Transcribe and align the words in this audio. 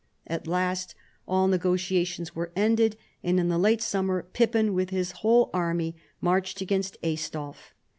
At 0.25 0.47
last 0.47 0.95
all 1.27 1.47
negotiations 1.47 2.35
were 2.35 2.51
ended, 2.55 2.97
and 3.23 3.39
in 3.39 3.49
the 3.49 3.59
late 3.59 3.83
summer 3.83 4.23
Pippin 4.33 4.73
with 4.73 4.89
his 4.89 5.11
whole 5.21 5.51
army 5.53 5.95
marched 6.19 6.59
against 6.59 6.97
Aistulf. 7.03 7.75